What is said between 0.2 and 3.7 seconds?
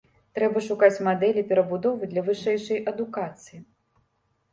Трэба шукаць мадэлі перабудовы для вышэйшай адукацыі.